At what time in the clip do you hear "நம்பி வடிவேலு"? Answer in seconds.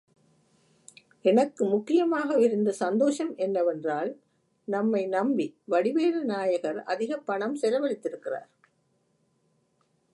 5.07-6.25